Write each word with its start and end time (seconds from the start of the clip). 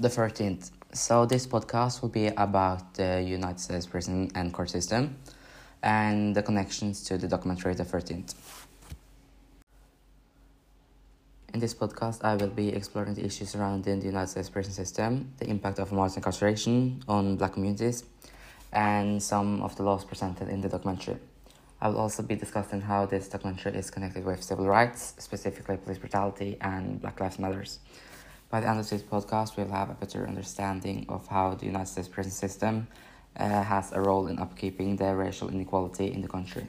The 0.00 0.08
13th. 0.08 0.70
So, 0.94 1.26
this 1.26 1.46
podcast 1.46 2.00
will 2.00 2.08
be 2.08 2.28
about 2.28 2.94
the 2.94 3.20
United 3.20 3.60
States 3.60 3.84
prison 3.84 4.30
and 4.34 4.50
court 4.50 4.70
system 4.70 5.18
and 5.82 6.34
the 6.34 6.42
connections 6.42 7.04
to 7.04 7.18
the 7.18 7.28
documentary 7.28 7.74
The 7.74 7.84
13th. 7.84 8.34
In 11.52 11.60
this 11.60 11.74
podcast, 11.74 12.24
I 12.24 12.34
will 12.36 12.48
be 12.48 12.70
exploring 12.70 13.12
the 13.12 13.26
issues 13.26 13.50
surrounding 13.50 14.00
the 14.00 14.06
United 14.06 14.28
States 14.28 14.48
prison 14.48 14.72
system, 14.72 15.34
the 15.36 15.50
impact 15.50 15.78
of 15.78 15.92
mass 15.92 16.16
incarceration 16.16 17.04
on 17.06 17.36
black 17.36 17.52
communities, 17.52 18.04
and 18.72 19.22
some 19.22 19.60
of 19.60 19.76
the 19.76 19.82
laws 19.82 20.06
presented 20.06 20.48
in 20.48 20.62
the 20.62 20.70
documentary. 20.70 21.18
I 21.78 21.88
will 21.88 21.98
also 21.98 22.22
be 22.22 22.36
discussing 22.36 22.80
how 22.80 23.04
this 23.04 23.28
documentary 23.28 23.76
is 23.76 23.90
connected 23.90 24.24
with 24.24 24.42
civil 24.42 24.66
rights, 24.66 25.12
specifically 25.18 25.76
police 25.76 25.98
brutality 25.98 26.56
and 26.62 27.02
Black 27.02 27.20
Lives 27.20 27.38
Matters. 27.38 27.80
By 28.50 28.58
the 28.58 28.68
end 28.68 28.80
of 28.80 28.90
this 28.90 29.02
podcast, 29.02 29.56
we'll 29.56 29.68
have 29.68 29.90
a 29.90 29.94
better 29.94 30.26
understanding 30.26 31.06
of 31.08 31.28
how 31.28 31.54
the 31.54 31.66
United 31.66 31.86
States 31.86 32.08
prison 32.08 32.32
system 32.32 32.88
uh, 33.36 33.62
has 33.62 33.92
a 33.92 34.00
role 34.00 34.26
in 34.26 34.38
upkeeping 34.38 34.98
the 34.98 35.14
racial 35.14 35.48
inequality 35.50 36.12
in 36.12 36.20
the 36.20 36.26
country. 36.26 36.66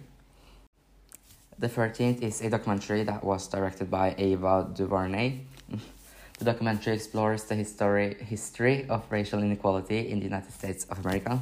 The 1.58 1.68
13th 1.68 2.22
is 2.22 2.40
a 2.42 2.52
documentary 2.52 3.02
that 3.06 3.24
was 3.24 3.48
directed 3.48 3.90
by 3.90 4.14
Ava 4.20 4.70
DuVernay. 4.72 5.40
the 6.38 6.46
documentary 6.46 6.94
explores 6.94 7.46
the 7.46 7.56
history, 7.56 8.16
history 8.20 8.86
of 8.88 9.04
racial 9.10 9.42
inequality 9.42 10.12
in 10.12 10.20
the 10.20 10.26
United 10.26 10.54
States 10.54 10.86
of 10.86 11.00
America 11.00 11.42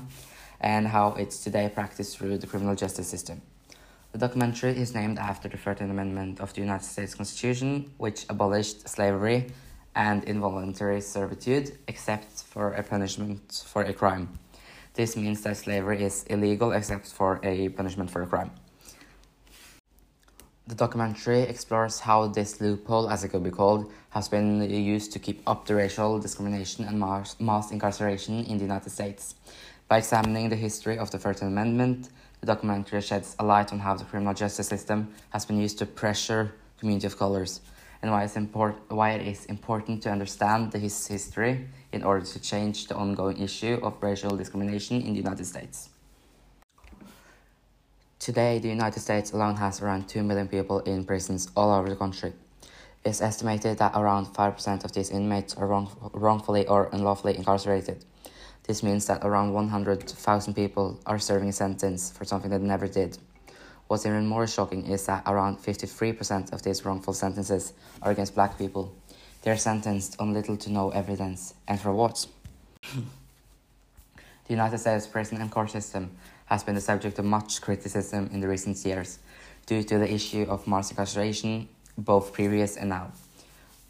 and 0.62 0.88
how 0.88 1.16
it's 1.16 1.44
today 1.44 1.70
practiced 1.74 2.18
through 2.18 2.38
the 2.38 2.48
criminal 2.48 2.76
justice 2.76 3.10
system. 3.10 3.42
The 4.14 4.18
documentary 4.18 4.72
is 4.72 4.96
named 4.96 5.20
after 5.20 5.50
the 5.50 5.58
13th 5.58 5.92
Amendment 5.92 6.40
of 6.40 6.54
the 6.54 6.62
United 6.62 6.86
States 6.86 7.14
Constitution, 7.14 7.92
which 7.98 8.26
abolished 8.30 8.88
slavery 8.88 9.48
and 9.96 10.24
involuntary 10.24 11.02
servitude 11.02 11.78
except 11.88 12.44
for 12.44 12.74
a 12.74 12.84
punishment 12.84 13.64
for 13.66 13.84
a 13.84 13.94
crime. 13.94 14.30
This 14.94 15.16
means 15.16 15.42
that 15.42 15.58
slavery 15.58 16.04
is 16.04 16.24
illegal 16.24 16.72
except 16.72 17.08
for 17.08 17.40
a 17.44 17.70
punishment 17.70 18.12
for 18.12 18.22
a 18.22 18.28
crime. 18.28 18.52
The 20.68 20.76
documentary 20.76 21.42
explores 21.42 22.00
how 22.00 22.28
this 22.28 22.62
loophole, 22.62 23.10
as 23.10 23.24
it 23.24 23.30
could 23.30 23.44
be 23.44 23.50
called, 23.50 23.92
has 24.12 24.28
been 24.30 24.62
used 24.70 25.12
to 25.14 25.20
keep 25.20 25.42
up 25.48 25.66
the 25.66 25.74
racial 25.74 26.20
discrimination 26.20 26.86
and 26.86 27.00
mass, 27.00 27.36
mass 27.40 27.72
incarceration 27.72 28.46
in 28.46 28.58
the 28.58 28.64
United 28.66 28.92
States. 28.92 29.34
By 29.88 29.98
examining 29.98 30.50
the 30.50 30.56
history 30.56 31.00
of 31.00 31.10
the 31.10 31.18
13th 31.18 31.42
Amendment, 31.42 32.10
the 32.42 32.46
documentary 32.46 33.02
sheds 33.02 33.36
a 33.40 33.44
light 33.44 33.74
on 33.74 33.80
how 33.80 33.96
the 33.96 34.04
criminal 34.04 34.36
justice 34.36 34.68
system 34.68 35.12
has 35.32 35.44
been 35.44 35.60
used 35.60 35.80
to 35.80 35.88
pressure 35.88 36.54
community 36.78 37.08
of 37.08 37.18
colors 37.18 37.62
and 38.02 38.12
why, 38.12 38.24
it's 38.24 38.36
import- 38.36 38.80
why 38.88 39.12
it 39.12 39.28
is 39.28 39.46
important 39.46 40.02
to 40.04 40.12
understand 40.12 40.72
the 40.72 40.80
his 40.80 41.08
history 41.08 41.68
in 41.92 42.04
order 42.04 42.26
to 42.26 42.40
change 42.40 42.88
the 42.88 42.96
ongoing 42.96 43.38
issue 43.38 43.80
of 43.84 44.02
racial 44.02 44.38
discrimination 44.38 45.02
in 45.02 45.14
the 45.14 45.20
United 45.20 45.46
States. 45.46 45.90
Today, 48.20 48.60
the 48.60 48.70
United 48.70 49.00
States 49.00 49.32
alone 49.32 49.56
has 49.56 49.82
around 49.82 50.08
2 50.08 50.24
million 50.24 50.48
people 50.48 50.80
in 50.80 51.06
prisons 51.06 51.50
all 51.56 51.72
over 51.72 51.90
the 51.90 51.96
country. 51.96 52.34
It's 53.06 53.22
estimated 53.22 53.78
that 53.78 53.94
around 53.96 54.28
5% 54.28 54.84
of 54.84 54.92
these 54.92 55.10
inmates 55.10 55.56
are 55.56 55.68
wrong- 55.68 56.12
wrongfully 56.14 56.68
or 56.68 56.90
unlawfully 56.92 57.38
incarcerated. 57.38 58.04
This 58.64 58.84
means 58.84 59.08
that 59.08 59.26
around 59.26 59.54
100,000 59.54 60.54
people 60.54 61.00
are 61.06 61.18
serving 61.18 61.50
a 61.50 61.54
sentence 61.54 62.12
for 62.12 62.26
something 62.26 62.52
they 62.52 62.58
never 62.58 62.88
did. 62.88 63.18
What's 63.90 64.06
even 64.06 64.28
more 64.28 64.46
shocking 64.46 64.86
is 64.86 65.08
that 65.08 65.24
around 65.26 65.58
53% 65.58 66.54
of 66.54 66.62
these 66.62 66.86
wrongful 66.86 67.12
sentences 67.12 67.74
are 68.04 68.12
against 68.12 68.36
black 68.36 68.56
people. 68.56 68.94
They 69.42 69.50
are 69.50 69.58
sentenced 69.58 70.16
on 70.20 70.32
little 70.32 70.56
to 70.58 70.72
no 70.72 70.92
evidence. 70.92 71.56
And 71.68 71.82
for 71.82 71.92
what? 71.92 72.28
the 72.94 74.22
United 74.48 74.78
States 74.78 75.08
prison 75.08 75.42
and 75.42 75.50
court 75.50 75.72
system 75.72 76.12
has 76.46 76.64
been 76.64 76.76
the 76.76 76.82
subject 76.82 77.18
of 77.18 77.26
much 77.26 77.62
criticism 77.62 78.30
in 78.32 78.42
the 78.42 78.48
recent 78.48 78.78
years 78.86 79.18
due 79.66 79.82
to 79.82 79.98
the 79.98 80.14
issue 80.14 80.46
of 80.48 80.68
mass 80.68 80.92
incarceration, 80.92 81.68
both 81.98 82.32
previous 82.32 82.78
and 82.78 82.90
now. 82.90 83.12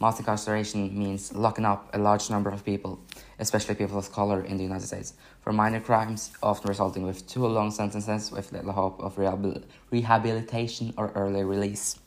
Mass 0.02 0.18
incarceration 0.18 0.98
means 0.98 1.34
locking 1.34 1.66
up 1.66 1.90
a 1.94 2.00
large 2.00 2.30
number 2.30 2.50
of 2.50 2.64
people, 2.64 3.02
especially 3.38 3.76
people 3.76 3.98
of 3.98 4.14
color 4.14 4.42
in 4.42 4.56
the 4.56 4.64
United 4.64 4.88
States, 4.88 5.14
for 5.42 5.52
minor 5.52 5.82
crimes, 5.82 6.32
often 6.42 6.70
resulting 6.70 7.04
with 7.04 7.28
too 7.28 7.46
long 7.46 7.70
sentences 7.70 8.32
with 8.32 8.54
little 8.54 8.72
hope 8.72 8.98
of 9.02 9.18
rehabil 9.18 9.62
rehabilitation 9.92 10.94
or 10.96 11.12
early 11.16 11.44
release. 11.44 12.00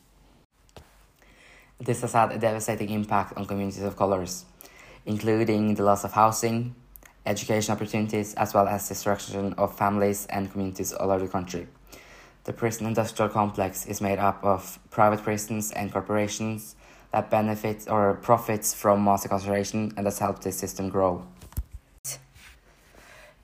This 1.79 2.01
has 2.01 2.15
had 2.15 2.33
a 2.33 2.39
devastating 2.39 2.89
impact 2.89 3.37
on 3.37 3.45
communities 3.45 3.83
of 3.83 3.95
colors, 3.97 4.47
including 5.05 5.75
the 5.75 5.83
loss 5.83 6.03
of 6.03 6.13
housing, 6.13 6.75
education 7.27 7.75
opportunities, 7.75 8.33
as 8.35 8.55
well 8.55 8.69
as 8.69 8.89
destruction 8.89 9.53
of 9.59 9.77
families 9.77 10.25
and 10.31 10.51
communities 10.51 10.95
all 10.95 11.11
over 11.11 11.27
the 11.27 11.31
country. 11.31 11.67
The 12.45 12.55
prison 12.55 12.87
industrial 12.87 13.29
complex 13.29 13.85
is 13.85 14.01
made 14.01 14.19
up 14.19 14.43
of 14.43 14.79
private 14.91 15.23
prisons 15.23 15.73
and 15.73 15.93
corporations 15.93 16.75
that 17.13 17.31
benefits 17.31 17.87
or 17.87 18.15
profits 18.15 18.75
from 18.75 19.05
mass 19.05 19.25
incarceration 19.25 19.93
and 19.97 20.07
has 20.07 20.19
helped 20.19 20.43
this 20.43 20.59
system 20.59 20.89
grow. 20.89 21.27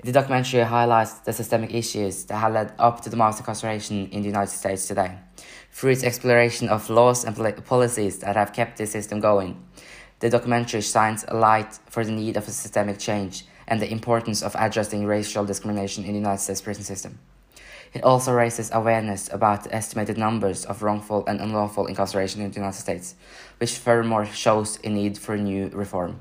The 0.04 0.12
documentary 0.12 0.62
highlights 0.62 1.14
the 1.14 1.32
systemic 1.32 1.74
issues 1.74 2.24
that 2.26 2.36
have 2.36 2.52
led 2.52 2.72
up 2.78 3.00
to 3.02 3.10
the 3.10 3.16
mass 3.16 3.40
incarceration 3.40 4.08
in 4.10 4.22
the 4.22 4.28
United 4.28 4.52
States 4.52 4.86
today. 4.86 5.18
Through 5.72 5.90
its 5.90 6.04
exploration 6.04 6.68
of 6.68 6.88
laws 6.88 7.24
and 7.24 7.36
policies 7.66 8.18
that 8.20 8.36
have 8.36 8.52
kept 8.52 8.78
this 8.78 8.92
system 8.92 9.18
going, 9.20 9.60
the 10.20 10.30
documentary 10.30 10.82
shines 10.82 11.24
a 11.26 11.36
light 11.36 11.78
for 11.86 12.04
the 12.04 12.12
need 12.12 12.36
of 12.36 12.46
a 12.46 12.50
systemic 12.50 12.98
change 12.98 13.44
and 13.66 13.82
the 13.82 13.90
importance 13.90 14.42
of 14.42 14.54
addressing 14.56 15.04
racial 15.04 15.44
discrimination 15.44 16.04
in 16.04 16.12
the 16.12 16.18
United 16.18 16.42
States 16.42 16.60
prison 16.60 16.84
system. 16.84 17.18
It 17.94 18.04
also 18.04 18.32
raises 18.32 18.70
awareness 18.72 19.32
about 19.32 19.64
the 19.64 19.74
estimated 19.74 20.18
numbers 20.18 20.64
of 20.64 20.82
wrongful 20.82 21.24
and 21.26 21.40
unlawful 21.40 21.86
incarceration 21.86 22.42
in 22.42 22.50
the 22.50 22.56
United 22.56 22.78
States, 22.78 23.14
which 23.58 23.78
furthermore 23.78 24.26
shows 24.26 24.78
a 24.84 24.88
need 24.88 25.16
for 25.16 25.36
new 25.36 25.68
reform. 25.68 26.20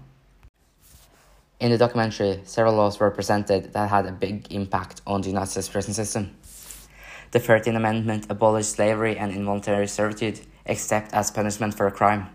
In 1.59 1.71
the 1.71 1.77
documentary, 1.77 2.41
several 2.43 2.75
laws 2.75 2.99
were 2.99 3.09
presented 3.11 3.73
that 3.73 3.89
had 3.89 4.05
a 4.05 4.11
big 4.11 4.51
impact 4.51 5.01
on 5.07 5.21
the 5.21 5.29
United 5.29 5.49
States 5.49 5.69
prison 5.69 5.93
system. 5.93 6.35
The 7.31 7.39
13th 7.39 7.75
Amendment 7.75 8.27
abolished 8.29 8.69
slavery 8.69 9.17
and 9.17 9.33
involuntary 9.33 9.87
servitude, 9.87 10.39
except 10.65 11.13
as 11.13 11.31
punishment 11.31 11.73
for 11.73 11.87
a 11.87 11.91
crime. 11.91 12.29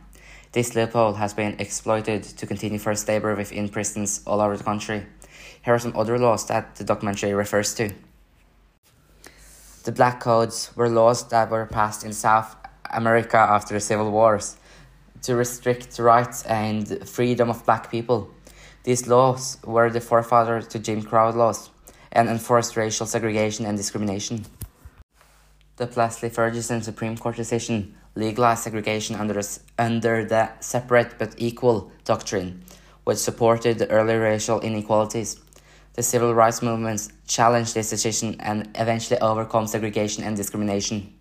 This 0.53 0.75
loophole 0.75 1.15
has 1.15 1.32
been 1.32 1.59
exploited 1.59 2.25
to 2.25 2.47
continue 2.47 2.78
forced 2.78 3.09
labor 3.09 3.34
within 3.34 3.71
prisons 3.71 4.21
all 4.26 4.41
over 4.41 4.56
the 4.56 4.65
country. 4.65 5.06
Here 5.65 5.75
are 5.75 5.78
some 5.78 5.97
other 5.97 6.19
laws 6.19 6.47
that 6.48 6.75
the 6.76 6.84
documentary 6.84 7.32
refers 7.32 7.75
to. 7.76 7.94
The 9.84 9.91
Black 9.91 10.20
Codes 10.20 10.70
were 10.76 10.88
laws 10.88 11.26
that 11.31 11.50
were 11.50 11.66
passed 11.66 12.04
in 12.04 12.12
South 12.12 12.54
America 12.88 13.37
after 13.37 13.75
the 13.75 13.81
Civil 13.81 14.12
Wars 14.12 14.56
to 15.22 15.34
restrict 15.34 15.98
rights 15.98 16.44
and 16.44 17.09
freedom 17.09 17.50
of 17.50 17.65
black 17.65 17.91
people. 17.91 18.31
These 18.84 19.09
laws 19.09 19.59
were 19.65 19.91
the 19.91 20.00
forefather 20.00 20.62
to 20.62 20.78
Jim 20.78 21.03
Crow 21.03 21.31
laws 21.31 21.71
and 22.12 22.28
enforced 22.28 22.76
racial 22.76 23.06
segregation 23.06 23.66
and 23.66 23.76
discrimination. 23.76 24.44
The 25.78 25.88
Plessy 25.88 26.28
Ferguson 26.28 26.82
Supreme 26.82 27.16
Court 27.16 27.34
decision 27.34 27.97
legalized 28.15 28.62
segregation 28.62 29.16
under, 29.16 29.41
under 29.78 30.25
the 30.25 30.50
separate 30.60 31.19
but 31.19 31.34
equal 31.38 31.91
doctrine, 32.04 32.62
which 33.03 33.19
supported 33.19 33.78
the 33.78 33.91
early 33.91 34.15
racial 34.15 34.60
inequalities. 34.60 35.41
The 35.94 36.03
civil 36.03 36.34
rights 36.34 36.62
movements 36.62 37.10
challenged 37.26 37.75
this 37.75 37.91
decision 37.91 38.36
and 38.41 38.70
eventually 38.75 39.20
overcome 39.20 39.66
segregation 39.66 40.25
and 40.25 40.36
discrimination. 40.36 41.12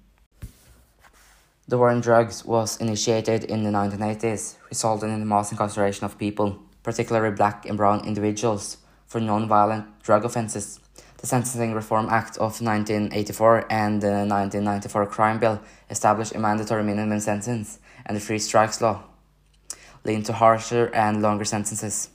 The 1.67 1.77
war 1.77 1.89
on 1.89 2.01
drugs 2.01 2.45
was 2.45 2.79
initiated 2.79 3.43
in 3.45 3.63
the 3.63 3.69
1980s, 3.69 4.55
resulting 4.69 5.13
in 5.13 5.19
the 5.19 5.25
mass 5.25 5.51
incarceration 5.51 6.05
of 6.05 6.17
people, 6.17 6.59
particularly 6.83 7.35
black 7.35 7.65
and 7.65 7.77
brown 7.77 8.05
individuals, 8.05 8.77
for 9.07 9.19
non-violent 9.19 10.01
drug 10.03 10.25
offenses. 10.25 10.79
The 11.17 11.27
Sentencing 11.27 11.73
Reform 11.73 12.07
Act 12.09 12.37
of 12.37 12.61
1984 12.61 13.65
and 13.69 14.01
the 14.01 14.25
1994 14.25 15.05
Crime 15.07 15.39
Bill 15.39 15.61
established 15.89 16.33
a 16.33 16.39
mandatory 16.39 16.83
minimum 16.83 17.19
sentence, 17.19 17.79
and 18.05 18.15
the 18.15 18.21
Three 18.21 18.39
Strikes 18.39 18.81
Law 18.81 19.03
leading 20.03 20.23
to 20.23 20.33
harsher 20.33 20.89
and 20.93 21.21
longer 21.21 21.45
sentences. 21.45 22.09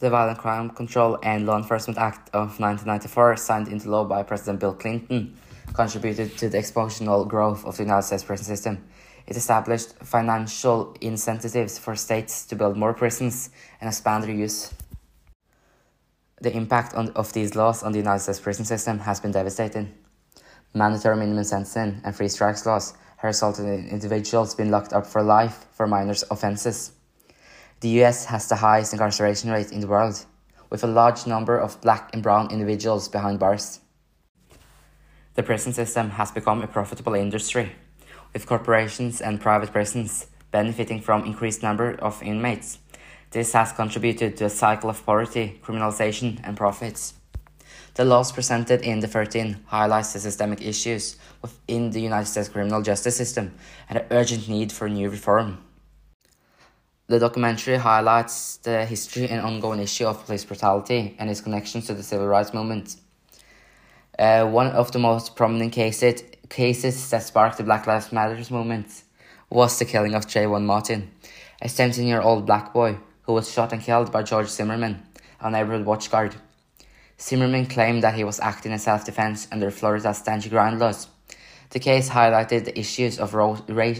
The 0.00 0.08
Violent 0.08 0.38
Crime 0.38 0.70
Control 0.70 1.18
and 1.22 1.44
Law 1.44 1.58
Enforcement 1.58 1.98
Act 1.98 2.30
of 2.32 2.58
1994, 2.58 3.36
signed 3.36 3.68
into 3.68 3.90
law 3.90 4.02
by 4.02 4.22
President 4.22 4.58
Bill 4.58 4.72
Clinton, 4.72 5.36
contributed 5.74 6.38
to 6.38 6.48
the 6.48 6.56
exponential 6.56 7.28
growth 7.28 7.66
of 7.66 7.76
the 7.76 7.82
United 7.82 8.04
States 8.06 8.24
prison 8.24 8.46
system. 8.46 8.88
It 9.26 9.36
established 9.36 9.92
financial 9.98 10.96
incentives 11.02 11.78
for 11.78 11.94
states 11.96 12.46
to 12.46 12.56
build 12.56 12.78
more 12.78 12.94
prisons 12.94 13.50
and 13.78 13.88
expand 13.88 14.24
their 14.24 14.30
use. 14.30 14.72
The 16.40 16.56
impact 16.56 16.94
on, 16.94 17.10
of 17.10 17.34
these 17.34 17.54
laws 17.54 17.82
on 17.82 17.92
the 17.92 17.98
United 17.98 18.20
States 18.20 18.40
prison 18.40 18.64
system 18.64 19.00
has 19.00 19.20
been 19.20 19.32
devastating. 19.32 19.92
Mandatory 20.72 21.18
minimum 21.18 21.44
sentencing 21.44 22.00
and 22.04 22.16
three 22.16 22.28
strikes 22.28 22.64
laws 22.64 22.94
have 23.18 23.28
resulted 23.28 23.66
in 23.66 23.90
individuals 23.90 24.54
being 24.54 24.70
locked 24.70 24.94
up 24.94 25.06
for 25.06 25.22
life 25.22 25.66
for 25.72 25.86
minor 25.86 26.14
offenses. 26.30 26.92
The 27.80 28.02
US 28.02 28.26
has 28.26 28.46
the 28.46 28.56
highest 28.56 28.92
incarceration 28.92 29.50
rate 29.50 29.72
in 29.72 29.80
the 29.80 29.86
world, 29.86 30.26
with 30.68 30.84
a 30.84 30.86
large 30.86 31.26
number 31.26 31.56
of 31.56 31.80
black 31.80 32.10
and 32.12 32.22
brown 32.22 32.50
individuals 32.50 33.08
behind 33.08 33.38
bars. 33.38 33.80
The 35.34 35.42
prison 35.42 35.72
system 35.72 36.10
has 36.10 36.30
become 36.30 36.60
a 36.60 36.66
profitable 36.66 37.14
industry, 37.14 37.72
with 38.34 38.44
corporations 38.44 39.22
and 39.22 39.40
private 39.40 39.72
prisons 39.72 40.26
benefiting 40.50 41.00
from 41.00 41.24
increased 41.24 41.62
number 41.62 41.94
of 42.02 42.22
inmates. 42.22 42.78
This 43.30 43.54
has 43.54 43.72
contributed 43.72 44.36
to 44.36 44.44
a 44.44 44.50
cycle 44.50 44.90
of 44.90 45.06
poverty, 45.06 45.58
criminalization, 45.64 46.38
and 46.44 46.58
profits. 46.58 47.14
The 47.94 48.04
laws 48.04 48.30
presented 48.30 48.82
in 48.82 49.00
the 49.00 49.08
13 49.08 49.56
highlights 49.66 50.12
the 50.12 50.18
systemic 50.18 50.60
issues 50.60 51.16
within 51.40 51.90
the 51.92 52.02
United 52.02 52.26
States 52.26 52.50
criminal 52.50 52.82
justice 52.82 53.16
system 53.16 53.54
and 53.88 53.98
the 53.98 54.06
urgent 54.10 54.50
need 54.50 54.70
for 54.70 54.86
new 54.86 55.08
reform. 55.08 55.64
The 57.10 57.18
documentary 57.18 57.74
highlights 57.74 58.58
the 58.58 58.84
history 58.86 59.28
and 59.28 59.40
ongoing 59.40 59.80
issue 59.80 60.06
of 60.06 60.24
police 60.24 60.44
brutality 60.44 61.16
and 61.18 61.28
its 61.28 61.40
connections 61.40 61.88
to 61.88 61.94
the 61.94 62.04
civil 62.04 62.28
rights 62.28 62.54
movement. 62.54 62.94
Uh, 64.16 64.46
one 64.46 64.68
of 64.68 64.92
the 64.92 65.00
most 65.00 65.34
prominent 65.34 65.72
cases, 65.72 66.22
cases 66.48 67.10
that 67.10 67.24
sparked 67.24 67.58
the 67.58 67.64
Black 67.64 67.88
Lives 67.88 68.12
Matter 68.12 68.36
movement 68.54 69.02
was 69.50 69.76
the 69.76 69.86
killing 69.86 70.14
of 70.14 70.28
Trayvon 70.28 70.62
Martin, 70.62 71.10
a 71.60 71.68
17 71.68 72.06
year 72.06 72.20
old 72.20 72.46
black 72.46 72.72
boy 72.72 72.96
who 73.22 73.32
was 73.32 73.50
shot 73.50 73.72
and 73.72 73.82
killed 73.82 74.12
by 74.12 74.22
George 74.22 74.46
Zimmerman, 74.46 75.02
a 75.40 75.50
neighborhood 75.50 75.84
watchguard. 75.84 76.36
Zimmerman 77.20 77.66
claimed 77.66 78.04
that 78.04 78.14
he 78.14 78.22
was 78.22 78.38
acting 78.38 78.70
in 78.70 78.78
self 78.78 79.04
defense 79.04 79.48
under 79.50 79.72
Florida's 79.72 80.22
your 80.24 80.50
ground 80.50 80.78
laws. 80.78 81.08
The 81.70 81.80
case 81.80 82.10
highlighted 82.10 82.66
the 82.66 82.78
issues 82.78 83.18
of 83.18 83.34
ro- 83.34 83.58
ra- 83.68 83.94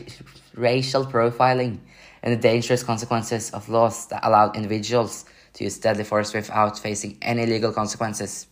racial 0.54 1.04
profiling 1.04 1.80
and 2.22 2.32
the 2.32 2.40
dangerous 2.40 2.82
consequences 2.82 3.50
of 3.50 3.68
laws 3.68 4.06
that 4.08 4.26
allowed 4.26 4.56
individuals 4.56 5.24
to 5.54 5.64
use 5.64 5.78
deadly 5.78 6.04
force 6.04 6.32
without 6.34 6.78
facing 6.78 7.18
any 7.22 7.46
legal 7.46 7.72
consequences. 7.72 8.46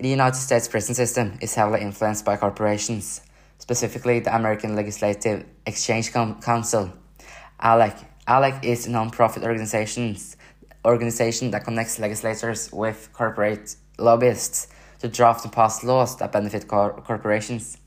The 0.00 0.08
United 0.08 0.38
States 0.38 0.68
prison 0.68 0.94
system 0.94 1.38
is 1.40 1.54
heavily 1.54 1.82
influenced 1.82 2.24
by 2.24 2.36
corporations, 2.36 3.20
specifically 3.58 4.20
the 4.20 4.34
American 4.34 4.74
Legislative 4.74 5.44
Exchange 5.66 6.12
Council. 6.12 6.92
ALEC. 7.60 7.96
ALEC 8.26 8.64
is 8.64 8.86
a 8.86 8.90
non-profit 8.90 9.42
organization 9.42 10.16
organization 10.84 11.50
that 11.52 11.64
connects 11.64 11.98
legislators 11.98 12.72
with 12.72 13.08
corporate 13.12 13.76
lobbyists 13.98 14.66
to 14.98 15.08
draft 15.08 15.44
and 15.44 15.52
pass 15.52 15.84
laws 15.84 16.16
that 16.16 16.32
benefit 16.32 16.66
cor- 16.66 17.00
corporations. 17.02 17.78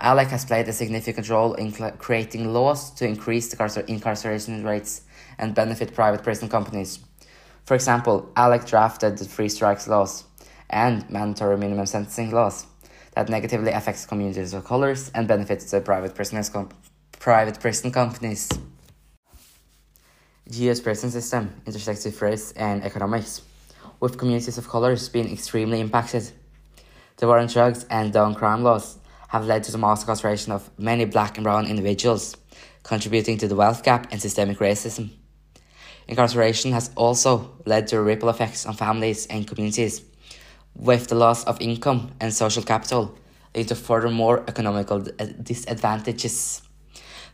ALEC 0.00 0.26
has 0.28 0.44
played 0.44 0.68
a 0.68 0.72
significant 0.72 1.28
role 1.28 1.54
in 1.54 1.72
creating 1.72 2.52
laws 2.52 2.90
to 2.92 3.06
increase 3.06 3.48
the 3.48 3.56
carcer- 3.56 3.88
incarceration 3.88 4.64
rates 4.64 5.02
and 5.38 5.54
benefit 5.54 5.94
private 5.94 6.22
prison 6.22 6.48
companies. 6.48 6.98
For 7.64 7.74
example, 7.74 8.30
ALEC 8.36 8.66
drafted 8.66 9.18
the 9.18 9.24
three 9.24 9.48
strikes 9.48 9.88
laws 9.88 10.24
and 10.68 11.08
mandatory 11.08 11.56
minimum 11.56 11.86
sentencing 11.86 12.32
laws 12.32 12.66
that 13.14 13.28
negatively 13.28 13.70
affects 13.70 14.06
communities 14.06 14.52
of 14.52 14.64
colors 14.64 15.10
and 15.14 15.28
benefits 15.28 15.70
the 15.70 15.80
private 15.80 16.14
prisoners 16.14 16.50
private 17.20 17.60
prison 17.60 17.90
companies. 17.90 18.48
The 20.46 20.70
US 20.70 20.80
prison 20.80 21.10
system 21.10 21.62
intersects 21.64 22.04
with 22.04 22.20
race 22.20 22.52
and 22.52 22.84
economics, 22.84 23.42
with 24.00 24.18
communities 24.18 24.58
of 24.58 24.68
colors 24.68 25.08
being 25.08 25.32
extremely 25.32 25.80
impacted. 25.80 26.30
The 27.16 27.26
war 27.26 27.38
on 27.38 27.46
drugs 27.46 27.86
and 27.88 28.12
down 28.12 28.34
crime 28.34 28.62
laws 28.62 28.98
have 29.28 29.46
led 29.46 29.64
to 29.64 29.72
the 29.72 29.78
mass 29.78 30.02
incarceration 30.02 30.52
of 30.52 30.70
many 30.78 31.04
black 31.04 31.36
and 31.36 31.44
brown 31.44 31.66
individuals, 31.66 32.36
contributing 32.82 33.38
to 33.38 33.48
the 33.48 33.56
wealth 33.56 33.82
gap 33.82 34.08
and 34.10 34.20
systemic 34.20 34.58
racism. 34.58 35.10
Incarceration 36.06 36.72
has 36.72 36.90
also 36.96 37.56
led 37.64 37.86
to 37.88 38.00
ripple 38.00 38.28
effects 38.28 38.66
on 38.66 38.74
families 38.74 39.26
and 39.26 39.46
communities, 39.46 40.02
with 40.74 41.08
the 41.08 41.14
loss 41.14 41.44
of 41.44 41.60
income 41.60 42.12
and 42.20 42.32
social 42.32 42.62
capital 42.62 43.16
leading 43.54 43.68
to 43.68 43.74
furthermore 43.74 44.44
economical 44.48 45.04
eh, 45.18 45.32
disadvantages. 45.42 46.62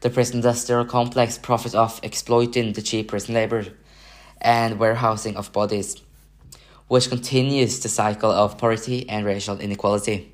The 0.01 0.11
prison 0.11 0.37
industrial 0.37 0.85
complex 0.85 1.39
profits 1.39 1.75
off 1.75 2.01
exploiting 2.03 2.73
the 2.73 2.83
cheap 2.83 3.09
prison 3.09 3.35
labor 3.35 3.67
and 4.41 4.79
warehousing 4.79 5.37
of 5.37 5.53
bodies, 5.53 5.97
which 6.89 7.09
continues 7.09 7.81
the 7.81 7.89
cycle 7.89 8.31
of 8.31 8.59
poverty 8.59 9.09
and 9.09 9.27
racial 9.27 9.59
inequality. 9.59 10.33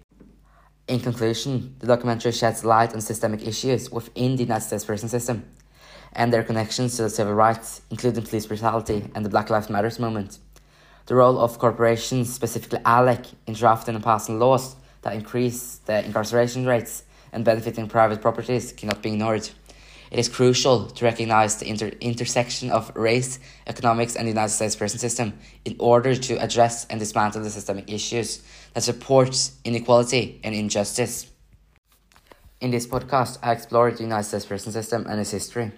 In 0.88 1.00
conclusion, 1.00 1.74
the 1.80 1.86
documentary 1.88 2.30
sheds 2.30 2.64
light 2.64 2.94
on 2.94 3.00
systemic 3.00 3.44
issues 3.44 3.90
within 3.90 4.36
the 4.36 4.44
United 4.44 4.64
States 4.64 4.84
prison 4.84 5.08
system 5.08 5.44
and 6.12 6.32
their 6.32 6.44
connections 6.44 6.96
to 6.96 7.02
the 7.02 7.10
civil 7.10 7.34
rights, 7.34 7.82
including 7.90 8.24
police 8.24 8.46
brutality 8.46 9.10
and 9.14 9.24
the 9.24 9.28
Black 9.28 9.50
Lives 9.50 9.68
Matter 9.68 9.90
movement. 10.00 10.38
The 11.06 11.16
role 11.16 11.40
of 11.40 11.58
corporations, 11.58 12.32
specifically 12.32 12.78
ALEC, 12.86 13.34
in 13.48 13.54
drafting 13.54 13.96
and 13.96 14.04
passing 14.04 14.38
laws 14.38 14.76
that 15.02 15.14
increase 15.14 15.78
the 15.86 16.04
incarceration 16.04 16.66
rates 16.66 17.02
and 17.32 17.44
benefiting 17.44 17.88
private 17.88 18.20
properties 18.20 18.72
cannot 18.72 19.02
be 19.02 19.12
ignored. 19.12 19.50
It 20.10 20.18
is 20.18 20.28
crucial 20.28 20.86
to 20.86 21.04
recognize 21.04 21.56
the 21.56 21.68
inter- 21.68 21.92
intersection 22.00 22.70
of 22.70 22.94
race, 22.94 23.38
economics, 23.66 24.14
and 24.14 24.26
the 24.26 24.30
United 24.30 24.52
States 24.52 24.76
prison 24.76 24.98
system 24.98 25.38
in 25.64 25.76
order 25.78 26.14
to 26.14 26.34
address 26.36 26.86
and 26.86 27.00
dismantle 27.00 27.42
the 27.42 27.50
systemic 27.50 27.90
issues 27.92 28.42
that 28.74 28.82
support 28.82 29.50
inequality 29.64 30.40
and 30.44 30.54
injustice. 30.54 31.30
In 32.60 32.70
this 32.70 32.86
podcast, 32.86 33.38
I 33.42 33.52
explored 33.52 33.96
the 33.96 34.04
United 34.04 34.28
States 34.28 34.46
prison 34.46 34.72
system 34.72 35.06
and 35.08 35.20
its 35.20 35.32
history. 35.32 35.72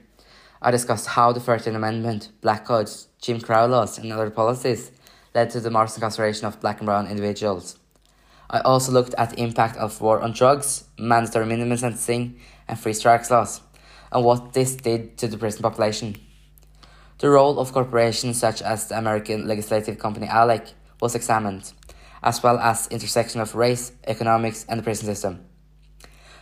I 0.60 0.70
discussed 0.70 1.06
how 1.06 1.32
the 1.32 1.40
13th 1.40 1.74
Amendment, 1.74 2.30
black 2.40 2.64
codes, 2.64 3.08
Jim 3.20 3.40
Crow 3.40 3.66
laws, 3.66 3.98
and 3.98 4.12
other 4.12 4.30
policies 4.30 4.90
led 5.34 5.50
to 5.50 5.60
the 5.60 5.70
mass 5.70 5.96
incarceration 5.96 6.46
of 6.46 6.60
black 6.60 6.78
and 6.78 6.86
brown 6.86 7.06
individuals. 7.06 7.78
I 8.50 8.60
also 8.60 8.92
looked 8.92 9.14
at 9.14 9.30
the 9.30 9.40
impact 9.42 9.76
of 9.76 10.00
war 10.00 10.20
on 10.20 10.32
drugs, 10.32 10.84
mandatory 10.98 11.46
minimum 11.46 11.76
sentencing, 11.76 12.40
and 12.66 12.78
free 12.78 12.94
strikes 12.94 13.30
laws, 13.30 13.60
and 14.12 14.24
what 14.24 14.52
this 14.52 14.74
did 14.74 15.18
to 15.18 15.28
the 15.28 15.38
prison 15.38 15.62
population. 15.62 16.16
The 17.18 17.30
role 17.30 17.58
of 17.58 17.72
corporations 17.72 18.38
such 18.38 18.62
as 18.62 18.88
the 18.88 18.96
American 18.96 19.48
legislative 19.48 19.98
company 19.98 20.26
ALEC 20.26 20.72
was 21.00 21.14
examined, 21.14 21.72
as 22.22 22.42
well 22.42 22.58
as 22.58 22.86
intersection 22.88 23.40
of 23.40 23.54
race, 23.54 23.92
economics, 24.06 24.64
and 24.68 24.78
the 24.78 24.84
prison 24.84 25.06
system. 25.06 25.44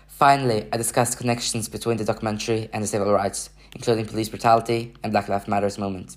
Finally, 0.07 0.67
I 0.73 0.77
discussed 0.77 1.19
connections 1.19 1.69
between 1.69 1.99
the 1.99 2.05
documentary 2.05 2.71
and 2.73 2.83
the 2.83 2.87
civil 2.87 3.13
rights, 3.13 3.51
including 3.75 4.07
police 4.07 4.29
brutality 4.29 4.95
and 5.03 5.13
Black 5.13 5.29
Lives 5.29 5.49
Matters 5.49 5.79
movement. 5.79 6.17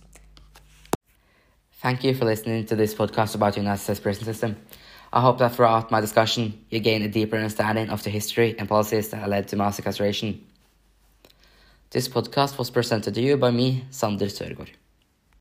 Thank 1.82 2.04
you 2.04 2.14
for 2.14 2.26
listening 2.26 2.66
to 2.66 2.76
this 2.76 2.94
podcast 2.94 3.36
about 3.36 3.54
the 3.54 3.62
United 3.62 3.82
States 3.82 4.02
prison 4.02 4.26
system. 4.26 4.58
I 5.12 5.22
hope 5.22 5.38
that 5.40 5.56
throughout 5.56 5.92
my 5.92 6.02
discussion, 6.02 6.66
you 6.70 6.82
gain 6.82 7.02
a 7.02 7.08
deeper 7.08 7.38
understanding 7.38 7.90
of 7.90 8.04
the 8.04 8.10
history 8.10 8.56
and 8.60 8.68
policies 8.68 9.10
that 9.10 9.28
led 9.28 9.48
to 9.48 9.56
mass 9.56 9.80
incarceration. 9.80 10.46
This 11.92 12.08
podcast 12.08 12.60
was 12.60 12.70
presented 12.70 13.16
to 13.16 13.22
you 13.22 13.36
by 13.36 13.50
me, 13.50 13.84
Sander 13.90 14.30
Sørgaard. 14.30 14.70